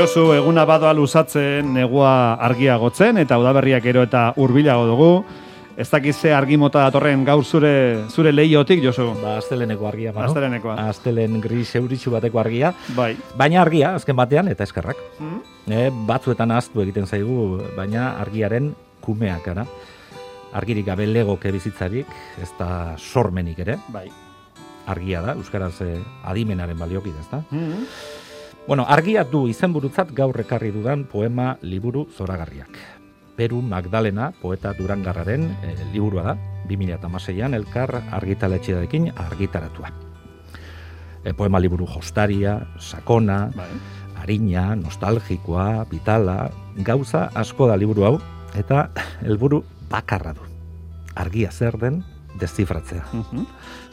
Josu, 0.00 0.30
eguna 0.32 0.62
badoa 0.64 0.94
luzatzen, 0.96 1.74
negua 1.76 2.32
argiagotzen, 2.40 3.18
eta 3.20 3.36
udaberriak 3.36 3.82
gero 3.84 4.00
eta 4.06 4.30
hurbilago 4.40 4.86
dugu. 4.88 5.08
Ez 5.76 5.90
dakiz 5.92 6.14
ze 6.16 6.30
argi 6.32 6.56
mota 6.56 6.86
datorren 6.86 7.20
gaur 7.28 7.44
zure 7.44 7.72
zure 8.08 8.32
leiotik, 8.32 8.80
Josu. 8.80 9.10
Ba, 9.20 9.34
asteleneko 9.42 9.84
argia, 9.90 10.14
mano. 10.16 10.30
Astelenekoa. 10.30 10.76
Astelen 10.88 11.36
gris 11.44 11.74
euritxu 11.76 12.14
bateko 12.14 12.40
argia. 12.40 12.70
Bai. 12.96 13.10
Baina 13.36 13.60
argia, 13.60 13.92
azken 13.98 14.16
batean, 14.16 14.48
eta 14.48 14.64
eskerrak. 14.64 14.96
Mm? 15.18 15.42
E, 15.68 15.82
batzuetan 16.08 16.56
ahaztu 16.56 16.80
egiten 16.86 17.04
zaigu, 17.04 17.60
baina 17.76 18.14
argiaren 18.22 18.72
kumeak, 19.04 19.44
gara. 19.50 19.66
Argirik 20.56 20.88
gabe 20.88 21.10
legoke 21.10 21.52
bizitzarik, 21.52 22.08
ez 22.40 22.48
da 22.56 22.96
sormenik 22.96 23.60
ere. 23.66 23.76
Bai. 23.92 24.06
Argia 24.88 25.20
da, 25.28 25.36
Euskaraz 25.36 25.74
eh, 25.84 26.00
adimenaren 26.24 26.80
baliokide, 26.80 27.20
ez 27.20 27.28
da? 27.36 27.44
Mm? 27.52 27.84
Bueno, 28.66 28.84
argia 28.86 29.24
du 29.24 29.46
izenburutzat 29.48 30.12
gaur 30.14 30.36
ekarri 30.42 30.70
dudan 30.70 31.06
poema 31.08 31.54
liburu 31.62 32.04
zoragarriak. 32.16 32.76
Peru 33.36 33.62
Magdalena, 33.64 34.30
poeta 34.42 34.74
durangarraren 34.76 35.46
e, 35.64 35.72
liburua 35.94 36.22
da, 36.22 36.34
2006an 36.68 37.56
elkar 37.56 37.94
argitaletxearekin 38.12 39.10
argitaratua. 39.16 39.90
E, 41.24 41.32
poema 41.32 41.58
liburu 41.58 41.88
jostaria, 41.88 42.58
sakona, 42.78 43.48
Bai. 43.56 43.70
arina, 44.22 44.76
nostalgikoa, 44.76 45.86
vitala, 45.90 46.50
gauza 46.84 47.30
asko 47.34 47.66
da 47.66 47.80
liburu 47.80 48.06
hau, 48.06 48.14
eta 48.54 48.90
helburu 49.24 49.64
bakarra 49.90 50.36
du. 50.36 50.46
Argia 51.16 51.50
zer 51.50 51.80
den, 51.80 52.04
deszifratzea. 52.38 53.06
Mhm. 53.12 53.46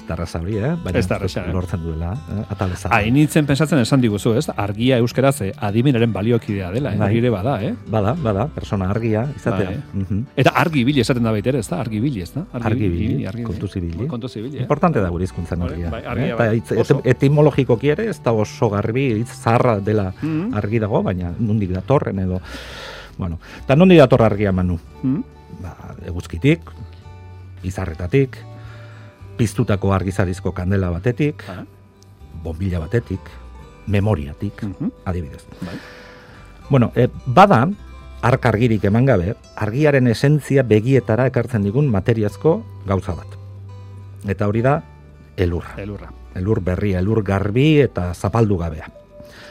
Darraza 0.07 0.39
hori, 0.39 0.55
eh? 0.57 0.69
Baina 0.83 0.99
Ez 0.99 1.07
da 1.09 1.17
erraza, 1.17 1.41
eh? 1.45 1.51
lortzen 1.51 1.81
duela, 1.83 2.13
eh? 2.31 2.43
ataleza. 2.53 2.87
Hainitzen 2.95 3.45
pensatzen 3.45 3.79
esan 3.83 3.99
diguzu, 3.99 4.31
ez? 4.39 4.45
Argia 4.55 4.97
euskaraz 5.03 5.41
eh, 5.43 5.51
adimenaren 5.57 6.13
baliokidea 6.13 6.69
dela, 6.71 6.93
eh? 6.93 6.97
Bai. 6.97 7.19
Bada, 7.29 7.55
eh? 7.63 7.73
Bada, 7.91 8.13
bada, 8.13 8.45
persona 8.47 8.87
argia, 8.89 9.25
izatea. 9.35 9.65
Bai. 9.73 9.77
Mhm. 10.05 10.21
Eta 10.37 10.53
argi 10.55 10.79
ibili 10.85 11.01
esaten 11.03 11.23
da 11.27 11.31
baita 11.35 11.49
ere, 11.51 11.59
ez 11.59 11.67
da? 11.67 11.81
Argi 11.83 11.97
ibili, 11.99 12.21
ez 12.23 12.31
da? 12.33 12.45
Argi 12.53 12.85
ibili, 12.87 13.43
kontuz 13.43 13.75
ibili. 13.75 14.07
Kontuz 14.07 14.31
ibili, 14.37 14.57
eh? 14.57 14.61
Importante 14.61 15.01
da 15.03 15.09
gure 15.09 15.23
hizkuntzan 15.27 15.61
Hori, 15.61 15.73
argia. 15.73 15.89
bai, 15.91 16.01
eh? 16.03 16.07
argia, 16.07 16.33
Eta 16.33 16.43
bai. 16.45 16.57
hitz- 16.61 16.77
Oso. 16.79 16.99
et- 17.03 17.17
etimologikoki 17.17 17.89
ere 17.89 18.07
ez 18.09 18.21
da 18.23 18.31
oso 18.31 18.69
garbi, 18.69 19.09
hitz 19.19 19.33
zaharra 19.43 19.79
dela 19.81 20.13
Mhm. 20.21 20.53
argi 20.55 20.79
dago, 20.79 21.03
baina 21.03 21.33
nondik 21.37 21.71
datorren 21.71 22.19
edo... 22.19 22.39
Bueno, 23.17 23.39
eta 23.63 23.75
nondik 23.75 23.97
dator 23.99 24.21
argia 24.23 24.51
manu? 24.53 24.79
Mhm. 25.03 25.23
Ba, 25.61 25.75
eguzkitik, 26.05 26.61
izarretatik, 27.63 28.37
piztutako 29.37 29.93
argizarizko 29.93 30.51
kandela 30.53 30.89
batetik, 30.89 31.43
Ah. 31.47 31.63
bombilla 32.43 32.79
batetik, 32.79 33.19
memoriatik, 33.87 34.63
Mhm. 34.63 34.91
adibidez. 35.05 35.45
Bai. 35.61 35.75
Bueno, 36.69 36.91
e, 36.95 37.07
bada, 37.25 37.69
ark 38.21 38.45
argirik 38.45 38.83
eman 38.83 39.05
gabe, 39.05 39.35
argiaren 39.55 40.07
esentzia 40.07 40.63
begietara 40.63 41.27
ekartzen 41.27 41.63
digun 41.63 41.87
materiazko 41.87 42.63
gauza 42.85 43.13
bat. 43.15 43.27
Eta 44.27 44.47
hori 44.47 44.61
da, 44.61 44.83
elurra. 45.37 45.75
Elurra. 45.77 46.11
Elur 46.35 46.59
berria, 46.61 46.99
elur 46.99 47.23
garbi 47.23 47.79
eta 47.81 48.13
zapaldu 48.13 48.57
gabea. 48.57 48.91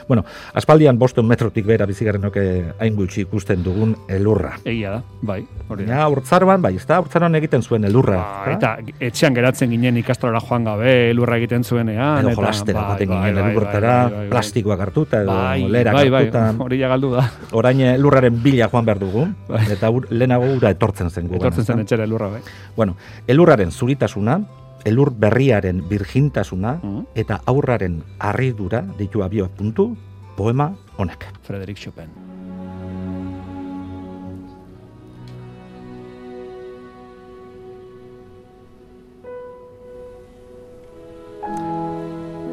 Bueno, 0.09 0.25
aspaldian 0.55 0.99
bosten 0.99 1.27
metrotik 1.27 1.67
bera 1.67 1.87
bizigarrenoke 1.87 2.43
hain 2.79 2.97
gutxi 2.97 3.25
ikusten 3.25 3.63
dugun 3.65 3.95
elurra. 4.09 4.55
Egia 4.65 4.97
da, 4.97 5.01
bai, 5.23 5.41
hori 5.69 5.87
da. 5.87 6.01
Ja, 6.01 6.09
urtzaroan, 6.13 6.63
bai, 6.63 6.75
ez 6.77 6.87
da, 6.87 7.01
urtzaroan 7.03 7.35
egiten 7.41 7.63
zuen 7.63 7.85
elurra. 7.89 8.19
Ba, 8.21 8.53
eta 8.55 8.75
etxean 9.09 9.35
geratzen 9.37 9.71
ginen 9.71 9.99
ikastrola 10.03 10.41
joan 10.45 10.67
gabe, 10.69 10.95
elurra 11.11 11.39
egiten 11.41 11.65
zuenean. 11.65 12.21
edo 12.25 12.35
jolastera 12.37 12.83
bai, 12.83 12.89
bai, 12.89 13.07
ginen 13.07 13.41
bai, 13.41 13.51
elurretara, 13.51 13.95
bai, 13.97 14.11
bai, 14.11 14.19
bai. 14.19 14.29
plastikoak 14.35 14.85
hartuta 14.87 15.23
edo 15.23 15.33
Bai, 15.33 15.71
lerak 15.71 15.95
bai, 15.95 16.11
bai, 16.11 16.25
hori 16.67 16.81
ja 16.81 16.89
galdu 16.93 17.13
da. 17.17 17.27
Orain 17.53 17.81
elurraren 17.81 18.43
bila 18.43 18.71
joan 18.73 18.87
behar 18.87 19.03
dugu, 19.03 19.27
eta 19.71 19.91
ur, 19.91 20.07
lehenago 20.11 20.53
ura 20.57 20.71
etortzen 20.75 21.11
zen 21.11 21.27
gugan. 21.27 21.47
Etortzen 21.47 21.65
zen 21.67 21.83
etxera 21.85 22.05
elurra, 22.05 22.29
bai. 22.37 22.41
Bueno, 22.77 22.97
elurraren 23.27 23.71
zuritasuna, 23.73 24.41
elur 24.87 25.11
berriaren 25.11 25.83
birjintasuna, 25.91 26.79
Mhm. 26.83 27.07
eta 27.15 27.41
aurraren 27.45 28.03
harridura 28.19 28.85
ditu 28.99 29.23
abio 29.27 29.49
puntu, 29.51 29.97
poema 30.37 30.73
honek. 30.97 31.27
Frederic 31.43 31.77
Chopin. 31.77 32.09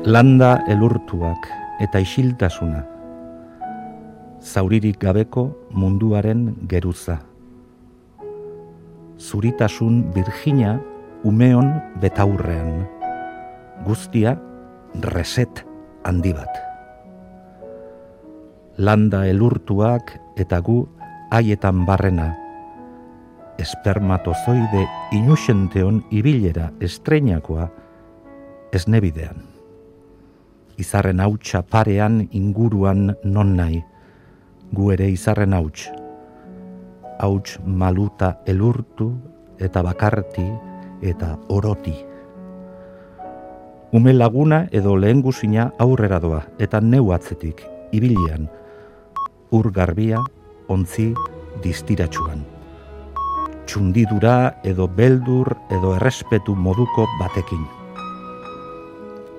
Landa 0.05 0.59
elurtuak 0.67 1.47
eta 1.83 1.99
isiltasuna, 2.03 2.83
zauririk 4.43 4.99
gabeko 4.99 5.45
munduaren 5.71 6.57
geruza. 6.67 7.21
Zuritasun 9.17 10.11
birjina 10.13 10.75
umeon 11.23 11.71
betaurrean, 12.01 12.83
guztia 13.85 14.35
reset 15.01 15.63
handi 16.03 16.33
bat. 16.33 16.59
Landa 18.77 19.23
elurtuak 19.29 20.15
eta 20.37 20.59
gu 20.61 20.83
haietan 21.31 21.85
barrena, 21.85 22.33
espermatozoide 23.61 24.85
inusenteon 25.13 26.03
ibilera 26.11 26.71
estreinakoa 26.81 27.69
esnebidean 28.73 29.53
izarren 30.77 31.21
hautsa 31.21 31.61
parean 31.61 32.27
inguruan 32.31 33.13
non 33.23 33.55
nahi, 33.57 33.81
gu 34.73 34.91
ere 34.95 35.09
izarren 35.11 35.53
hauts. 35.53 35.89
Hauts 37.21 37.59
maluta 37.65 38.39
elurtu 38.49 39.13
eta 39.61 39.83
bakarti 39.85 40.45
eta 41.03 41.35
oroti. 41.51 41.93
Ume 43.93 44.13
laguna 44.15 44.63
edo 44.71 44.95
lehengusina 44.97 45.67
aurrera 45.77 46.17
doa 46.23 46.41
eta 46.57 46.81
neu 46.81 47.11
atzetik, 47.13 47.61
ibilian, 47.91 48.47
ur 49.51 49.69
garbia, 49.75 50.23
ontzi, 50.71 51.11
distiratsuan. 51.61 52.41
Txundidura 53.67 54.63
edo 54.63 54.87
beldur 54.87 55.53
edo 55.71 55.93
errespetu 55.99 56.55
moduko 56.55 57.05
batekin 57.19 57.63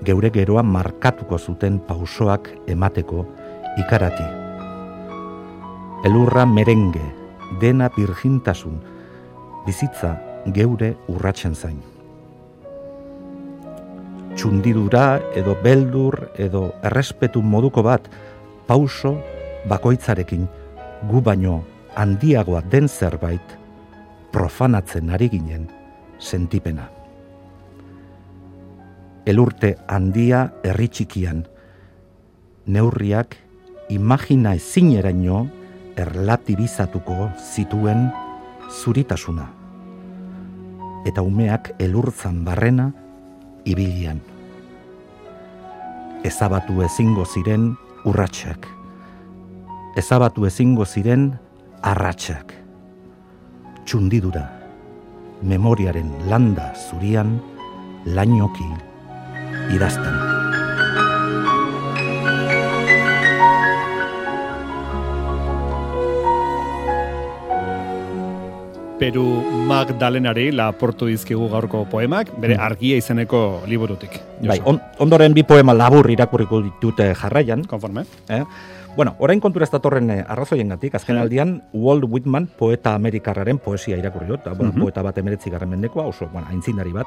geure 0.05 0.31
geroa 0.31 0.63
markatuko 0.63 1.39
zuten 1.39 1.79
pausoak 1.81 2.51
emateko 2.69 3.25
ikarati. 3.81 4.27
Elurra 6.05 6.45
merenge, 6.47 7.05
dena 7.61 7.89
birjintasun, 7.97 8.77
bizitza 9.65 10.13
geure 10.53 10.95
urratzen 11.09 11.55
zain. 11.55 11.81
Txundidura 14.35 15.21
edo 15.39 15.55
beldur 15.63 16.19
edo 16.39 16.67
errespetu 16.83 17.43
moduko 17.43 17.85
bat 17.87 18.09
pauso 18.67 19.15
bakoitzarekin 19.71 20.49
gu 21.11 21.21
baino 21.21 21.63
handiagoa 21.95 22.65
den 22.71 22.89
zerbait 22.89 23.57
profanatzen 24.33 25.15
ari 25.15 25.31
ginen 25.31 25.69
sentipena 26.19 26.91
elurte 29.27 29.75
handia 29.89 30.45
herri 30.65 30.89
txikian. 30.89 31.43
Neurriak 32.67 33.37
imagina 33.93 34.55
ezineraino 34.57 35.45
erlatibizatuko 36.01 37.31
zituen 37.55 38.09
zuritasuna. 38.69 39.64
Eta 41.05 41.23
umeak 41.23 41.75
elurtzan 41.79 42.45
barrena 42.45 42.89
ibilian. 43.69 44.21
Ezabatu 46.25 46.81
ezingo 46.87 47.27
ziren 47.29 47.75
urratsak. 48.09 48.69
Ezabatu 50.01 50.47
ezingo 50.49 50.87
ziren 50.89 51.35
arratsak. 51.85 52.55
Txundidura, 53.85 54.47
memoriaren 55.45 56.09
landa 56.31 56.71
zurian, 56.89 57.37
lainoki 58.07 58.71
idazten. 59.77 61.04
Peru 69.05 69.45
Magdalenari 69.69 70.47
laportu 70.49 71.05
dizkigu 71.11 71.45
gaurko 71.53 71.83
poemak, 71.93 72.31
bere 72.41 72.55
argia 72.57 72.97
izeneko 72.97 73.61
liburutik. 73.69 74.15
Mm. 74.41 74.49
Bai, 74.49 74.57
on, 74.65 74.79
ondoren 75.05 75.35
bi 75.37 75.43
poema 75.45 75.75
labur 75.77 76.09
irakurriko 76.09 76.63
ditute 76.65 77.11
jarraian. 77.21 77.67
Konforme? 77.69 78.07
Eh? 78.33 78.41
Bueno, 78.97 79.13
orain 79.21 79.43
kontura 79.45 79.69
ez 79.69 79.73
datorren 79.75 80.09
eh, 80.09 80.23
arrazoiengatik, 80.25 80.97
azken 80.97 81.21
aldian 81.21 81.53
Walt 81.75 82.07
Whitman 82.09 82.47
poeta 82.57 82.95
amerikarraren 82.97 83.61
poesia 83.61 83.99
irakurri 84.01 84.31
dut, 84.31 84.49
bueno, 84.57 84.73
Mhm. 84.73 84.81
poeta 84.81 85.05
bat 85.05 85.19
emeretzi 85.21 85.53
garren 85.53 85.69
mendekoa, 85.69 86.07
oso, 86.07 86.31
bueno, 86.33 86.49
aintzindari 86.49 86.93
bat. 86.97 87.05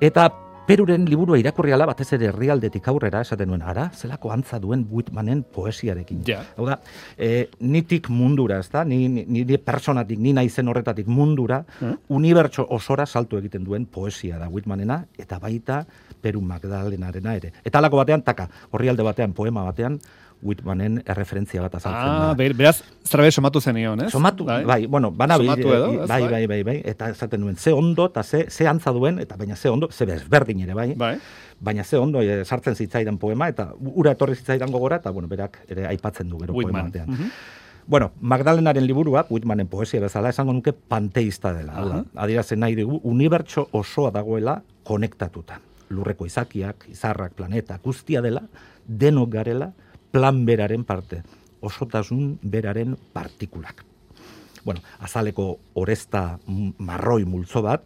Eta 0.00 0.28
Peruren 0.64 1.04
liburua 1.04 1.36
irakurri 1.36 1.74
ala 1.76 1.84
batez 1.90 2.06
ere 2.16 2.30
herrialdetik 2.30 2.86
aurrera 2.88 3.20
esaten 3.20 3.50
nuen 3.50 3.60
ara, 3.68 3.90
zelako 3.92 4.30
antza 4.32 4.56
duen 4.62 4.86
Whitmanen 4.88 5.42
poesiarekin. 5.52 6.22
Ja. 6.24 6.38
Hau 6.56 6.64
da, 6.70 6.78
e, 7.20 7.50
nitik 7.60 8.08
mundura, 8.08 8.62
ez 8.64 8.70
da, 8.72 8.80
ni, 8.88 9.02
ni, 9.12 9.26
ni 9.28 9.44
personatik, 9.60 10.16
ni 10.18 10.32
naizen 10.32 10.68
horretatik 10.72 11.06
mundura, 11.06 11.60
Mm. 11.84 11.98
unibertso 12.16 12.64
osora 12.70 13.04
saltu 13.04 13.36
egiten 13.36 13.64
duen 13.64 13.84
poesia 13.84 14.38
da 14.38 14.48
Whitmanena, 14.48 15.02
eta 15.18 15.38
baita 15.38 15.84
Peru 16.22 16.40
Magdalenarena 16.40 17.36
ere. 17.36 17.52
Eta 17.64 17.78
alako 17.78 18.00
batean, 18.00 18.22
taka, 18.22 18.48
horrialde 18.70 19.02
batean, 19.02 19.34
poema 19.34 19.64
batean, 19.68 20.00
Whitmanen 20.44 20.98
erreferentzia 21.08 21.62
bat 21.62 21.74
azaltzen 21.78 22.02
Ah, 22.10 22.26
da. 22.28 22.34
ber- 22.34 22.52
beraz, 22.54 22.82
zerbe 23.02 23.30
somatu 23.32 23.60
zen 23.62 23.78
ion, 23.78 24.00
ez? 24.04 24.10
Somatu, 24.12 24.44
bai, 24.44 24.84
bueno, 24.86 25.10
bana 25.10 25.38
Somatu 25.38 25.68
edo, 25.72 26.02
ez, 26.02 26.08
bai, 26.08 26.20
bai? 26.22 26.30
bai, 26.30 26.46
bai, 26.46 26.62
bai, 26.62 26.82
eta 26.84 27.08
esaten 27.08 27.40
nuen, 27.40 27.56
ze 27.56 27.72
ondo, 27.72 28.06
eta 28.10 28.22
ze, 28.22 28.50
ze 28.50 28.66
antza 28.68 28.90
duen, 28.92 29.18
eta 29.20 29.36
baina 29.36 29.56
ze 29.56 29.70
ondo, 29.70 29.88
ze 29.90 30.04
bezberdin 30.04 30.53
ere, 30.60 30.74
bai, 30.74 30.94
Bai. 30.94 31.18
baina 31.60 31.84
ze 31.84 31.96
ondo 31.98 32.22
e, 32.22 32.44
sartzen 32.44 32.74
zitzaidan 32.74 33.18
poema, 33.18 33.48
eta 33.48 33.72
ura 33.78 34.12
etorri 34.12 34.34
zitzaidan 34.36 34.70
gogora, 34.70 34.96
eta, 34.96 35.10
bueno, 35.10 35.28
berak 35.28 35.60
ere 35.68 35.86
aipatzen 35.86 36.28
du 36.28 36.38
gero 36.38 36.52
poema 36.54 36.82
batean. 36.82 37.10
Mhm. 37.10 37.30
Bueno, 37.86 38.12
Magdalenaren 38.20 38.86
liburua, 38.86 39.26
Whitmanen 39.28 39.68
poesia 39.68 40.00
bezala, 40.00 40.30
esango 40.30 40.52
nuke 40.54 40.72
panteista 40.72 41.52
dela. 41.52 41.74
Hau 41.76 41.88
da, 41.88 41.94
Aha. 41.96 42.04
Adierazten 42.24 42.60
nahi 42.60 42.74
dugu, 42.74 43.00
unibertso 43.04 43.68
osoa 43.72 44.10
dagoela 44.10 44.62
konektatuta. 44.84 45.60
Lurreko 45.90 46.24
izakiak, 46.24 46.86
izarrak, 46.88 47.34
planeta, 47.34 47.78
guztia 47.84 48.22
dela, 48.22 48.42
denok 48.86 49.28
garela, 49.30 49.72
plan 50.12 50.46
beraren 50.46 50.84
parte. 50.84 51.22
Osotasun 51.60 52.38
beraren 52.42 52.96
partikulak. 53.12 53.84
Bueno, 54.64 54.80
azaleko 54.98 55.58
oresta 55.74 56.38
marroi 56.78 57.24
multzo 57.28 57.60
bat, 57.62 57.84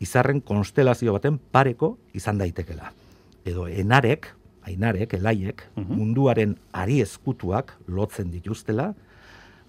izarren 0.00 0.40
konstelazio 0.40 1.14
baten 1.16 1.38
pareko 1.38 1.96
izan 2.14 2.38
daitekela. 2.38 2.92
Edo 3.46 3.66
enarek, 3.68 4.28
ainarek, 4.66 5.14
elaiek, 5.14 5.62
munduaren 5.76 6.56
ari 6.72 7.00
eskutuak 7.00 7.76
lotzen 7.86 8.32
dituztela, 8.34 8.92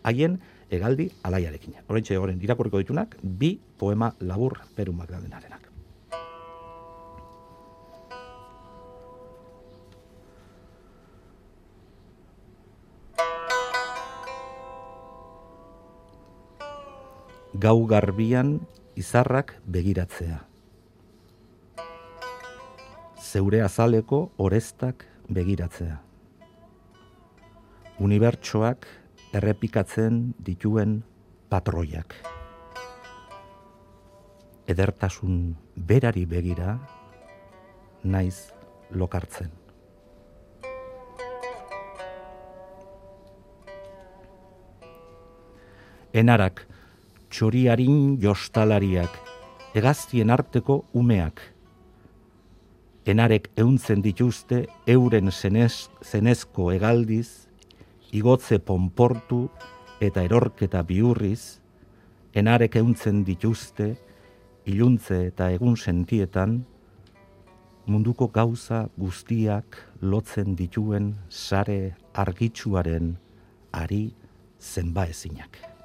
haien 0.04 0.40
egaldi 0.74 1.12
alaiarekin. 1.24 1.78
Horrentxe 1.88 2.18
horren 2.18 2.42
irakurriko 2.44 2.82
ditunak, 2.82 3.16
bi 3.22 3.58
poema 3.78 4.14
labur 4.20 4.60
Peru 4.76 4.94
Magdalenarenak. 4.94 5.64
Gau 17.58 17.80
garbian 17.90 18.60
izarrak 18.98 19.54
begiratzea. 19.70 20.40
Zeure 23.22 23.62
azaleko 23.62 24.20
orestak 24.42 25.06
begiratzea. 25.30 26.00
Unibertsoak 28.02 28.88
errepikatzen 29.38 30.18
dituen 30.48 31.02
patroiak. 31.52 32.16
Edertasun 34.68 35.56
berari 35.76 36.26
begira, 36.26 36.78
naiz 38.04 38.50
lokartzen. 38.92 39.52
Enarak, 46.18 46.66
txoriarin 47.30 48.18
jostalariak, 48.22 49.12
hegaztien 49.76 50.32
arteko 50.32 50.84
umeak. 50.94 51.42
Enarek 53.08 53.50
euntzen 53.60 54.02
dituzte 54.04 54.66
euren 54.88 55.32
zenez, 55.32 55.90
zenezko 56.04 56.72
hegaldiz, 56.74 57.48
igotze 58.12 58.60
ponportu 58.60 59.48
eta 60.04 60.24
erorketa 60.24 60.84
biurriz, 60.88 61.60
enarek 62.34 62.76
euntzen 62.80 63.24
dituzte, 63.28 63.96
iluntze 64.68 65.28
eta 65.30 65.50
egun 65.56 65.78
sentietan, 65.78 66.60
munduko 67.88 68.28
gauza 68.28 68.88
guztiak 69.00 69.80
lotzen 70.02 70.58
dituen 70.60 71.14
sare 71.30 71.96
argitsuaren 72.14 73.16
ari 73.72 74.12
zenbaezinak. 74.60 75.77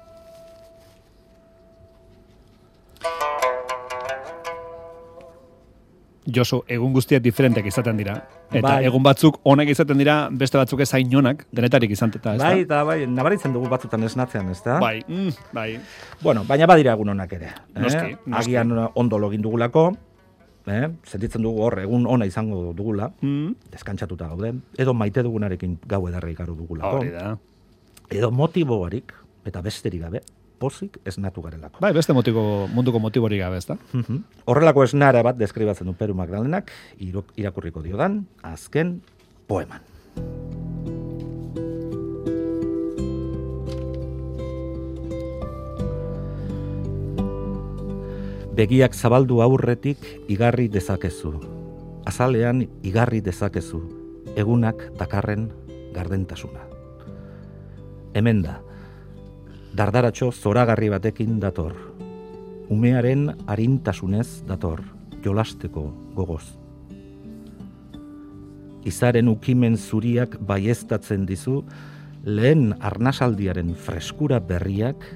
Josu, 6.25 6.61
egun 6.71 6.93
guztiak 6.95 7.21
diferentek 7.23 7.65
izaten 7.67 7.97
dira. 7.99 8.13
Eta 8.51 8.61
Bai. 8.63 8.85
egun 8.87 9.03
batzuk 9.03 9.39
honek 9.43 9.69
izaten 9.73 9.97
dira, 9.99 10.29
beste 10.31 10.57
batzuk 10.57 10.79
ez 10.79 10.87
hain 10.95 11.11
onak, 11.19 11.45
denetarik 11.51 11.91
izan 11.91 12.13
eta, 12.15 12.35
ez 12.35 12.39
da? 12.39 12.47
Bai, 12.53 12.61
eta 12.63 12.83
bai, 12.87 12.97
nabaritzen 13.07 13.51
dugu 13.53 13.67
batzutan 13.67 14.03
esnatzean, 14.07 14.49
ez 14.53 14.61
da? 14.63 14.79
Bai, 14.79 15.01
mm, 15.07 15.29
bai. 15.51 15.79
Bueno, 16.21 16.45
baina 16.47 16.65
badira 16.65 16.93
egun 16.93 17.09
onak 17.09 17.33
ere. 17.33 17.49
Noski, 17.75 18.13
eh? 18.13 18.17
noski. 18.25 18.39
Agian 18.55 18.71
ondo 18.95 19.19
login 19.19 19.41
dugulako, 19.41 19.89
eh? 20.67 20.87
sentitzen 21.03 21.41
dugu 21.43 21.61
hor, 21.65 21.79
egun 21.83 22.07
ona 22.07 22.25
izango 22.25 22.71
dugula, 22.73 23.11
Mm, 23.21 23.55
deskantzatuta 23.71 24.27
gaude, 24.31 24.53
edo 24.77 24.93
maite 24.93 25.23
dugunarekin 25.23 25.79
gau 25.87 26.07
edarra 26.07 26.29
ikaru 26.31 26.55
dugulako, 26.55 27.01
hori 27.01 27.09
da. 27.11 27.37
edo 28.09 28.31
motiboarik, 28.31 29.11
eta 29.45 29.59
besterik 29.61 30.01
gabe, 30.05 30.21
pozik 30.63 30.99
esnatu 31.09 31.43
garelako. 31.43 31.81
Bai, 31.83 31.91
beste 31.95 32.15
motiko, 32.15 32.69
munduko 32.71 33.01
motiborik 33.03 33.41
gabe, 33.43 33.59
ez 33.59 33.67
da? 33.67 33.75
Mhm. 33.91 34.23
Horrelako 34.47 34.85
esnara 34.87 35.23
bat 35.25 35.39
deskribatzen 35.39 35.89
du 35.89 35.95
Peru 35.99 36.15
Magdalenak, 36.15 36.71
irakurriko 37.03 37.83
diodan, 37.83 38.23
azken 38.41 39.01
poeman. 39.47 39.83
Begiak 48.53 48.93
zabaldu 48.93 49.41
aurretik 49.41 49.97
igarri 50.29 50.67
dezakezu. 50.69 51.33
Azalean 52.05 52.67
igarri 52.85 53.19
dezakezu. 53.25 53.81
Egunak 54.37 54.91
dakarren 54.99 55.49
gardentasuna. 55.95 56.61
Hemen 58.13 58.43
da, 58.45 58.59
dardaratxo 59.73 60.29
zoragarri 60.31 60.91
batekin 60.93 61.39
dator. 61.41 61.73
Umearen 62.69 63.31
arintasunez 63.49 64.43
dator, 64.45 64.83
jolasteko 65.25 65.87
gogoz. 66.13 66.45
Izaren 68.85 69.31
ukimen 69.31 69.77
zuriak 69.77 70.37
baieztatzen 70.45 71.25
dizu, 71.25 71.63
lehen 72.23 72.75
arnasaldiaren 72.85 73.73
freskura 73.73 74.39
berriak, 74.39 75.07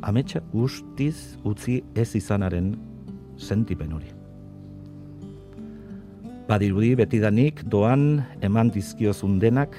ametsa 0.00 0.40
guztiz 0.52 1.36
utzi 1.44 1.82
ez 1.94 2.14
izanaren 2.16 2.72
sentipen 3.36 3.92
hori. 3.92 4.08
Badirudi 6.48 6.94
betidanik 6.96 7.62
doan 7.68 8.24
eman 8.40 8.72
dizkiozun 8.72 9.38
denak, 9.40 9.76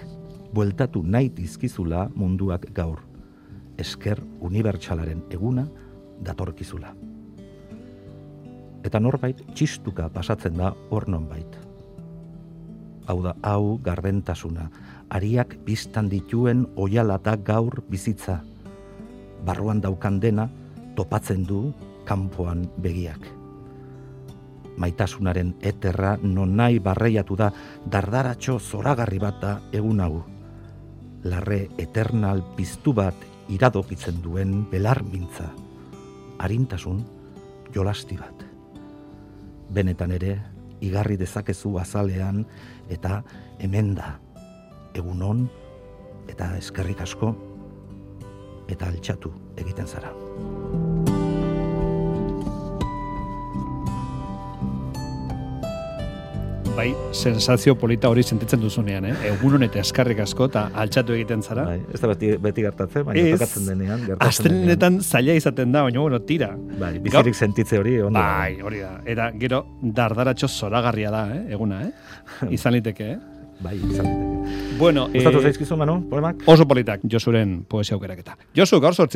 bueltatu 0.53 1.01
nahi 1.01 1.29
dizkizula 1.33 2.07
munduak 2.15 2.69
gaur. 2.73 3.01
Esker 3.77 4.21
unibertsalaren 4.39 5.25
eguna 5.29 5.65
datorkizula. 6.23 6.93
Eta 8.85 9.01
norbait 9.01 9.39
txistuka 9.57 10.09
pasatzen 10.13 10.57
da 10.59 10.71
hor 10.93 11.07
nonbait. 11.09 11.57
Hau 13.09 13.21
da, 13.21 13.35
hau 13.45 13.77
gardentasuna, 13.85 14.69
ariak 15.13 15.57
biztan 15.65 16.09
dituen 16.09 16.65
oialata 16.75 17.35
gaur 17.37 17.83
bizitza. 17.89 18.39
Barruan 19.45 19.81
daukan 19.81 20.19
dena 20.19 20.47
topatzen 20.95 21.45
du 21.45 21.73
kanpoan 22.05 22.65
begiak. 22.81 23.25
Maitasunaren 24.77 25.53
eterra 25.63 26.15
non 26.21 26.55
nahi 26.57 26.79
barreiatu 26.79 27.37
da 27.39 27.51
dardaratxo 27.91 28.57
zoragarri 28.59 29.19
bat 29.19 29.37
da 29.41 29.53
egun 29.71 30.01
hau. 30.03 30.23
Larre 31.23 31.69
eternal 31.81 32.43
piztu 32.57 32.93
bat 32.93 33.15
iradokitzen 33.49 34.21
duen 34.23 34.63
belar 34.71 35.03
mintza. 35.03 35.49
Arintasun 36.39 37.03
jolasti 37.73 38.17
bat. 38.19 38.45
Benetan 39.73 40.13
ere, 40.15 40.37
igarri 40.81 41.17
dezakezu 41.17 41.77
azalean 41.81 42.45
eta 42.89 43.21
hemen 43.59 43.95
da. 43.95 44.15
Egunon 44.95 45.45
eta 46.31 46.53
eskerrik 46.57 47.01
asko 47.05 47.35
eta 48.71 48.89
altxatu 48.89 49.33
egiten 49.61 49.87
zara. 49.87 50.13
Bai 56.75 56.93
sensazio 57.11 57.75
polita 57.79 58.09
hori 58.11 58.23
sentitzen 58.23 58.59
duzunean, 58.59 59.05
eh? 59.07 59.13
Egun 59.29 59.55
honet 59.57 59.77
eskarrik 59.79 60.19
asko 60.25 60.49
eta 60.49 60.65
altxatu 60.83 61.15
egiten 61.15 61.43
zara. 61.43 61.63
Bai, 61.69 61.77
ez 61.93 62.01
da 62.01 62.09
beti, 62.11 62.31
beti 62.41 62.65
gertatzen, 62.65 63.05
baina 63.07 63.23
tokatzen 63.37 63.69
denean. 63.69 64.03
Astelenetan 64.25 64.99
zaila 65.03 65.37
izaten 65.39 65.71
da, 65.71 65.85
baina 65.87 66.03
bueno, 66.03 66.19
tira. 66.27 66.51
Bai, 66.81 66.97
bizirik 67.03 67.37
sentitze 67.37 67.79
hori, 67.79 67.95
ondo. 68.03 68.19
Bai, 68.19 68.59
hori 68.65 68.83
da. 68.83 68.97
Eta 69.15 69.29
gero 69.39 69.63
dardaratxo 70.01 70.51
zoragarria 70.51 71.13
da, 71.15 71.25
eh? 71.37 71.45
Eguna, 71.55 71.85
eh? 71.87 71.91
Izan 72.57 72.75
liteke, 72.75 73.11
eh? 73.15 73.51
Bai, 73.63 73.77
izan 73.79 74.09
liteke. 74.11 74.35
Bueno, 74.77 75.07
Gustatu 75.13 75.39
eh, 75.39 75.41
zaizkizu, 75.47 75.77
Manu, 75.79 76.01
poemak? 76.09 76.43
oso 76.51 76.67
politak 76.67 77.01
Josuren 77.07 77.61
poesia 77.63 77.95
aukeraketa. 77.95 78.35
Josu, 78.55 78.81
gaur 78.83 78.93
sortzi 78.93 79.13